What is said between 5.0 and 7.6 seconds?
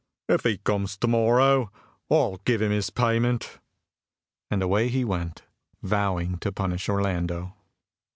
went, vowing to punish Orlando.